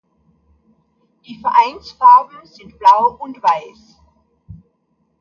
Die 1.27 1.37
Vereinsfarben 1.39 2.43
sind 2.47 2.79
Blau 2.79 3.17
und 3.19 3.37
Weiß. 3.43 3.99